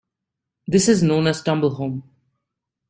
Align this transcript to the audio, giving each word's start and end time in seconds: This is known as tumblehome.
This 0.65 0.89
is 0.89 1.03
known 1.03 1.27
as 1.27 1.43
tumblehome. 1.43 2.01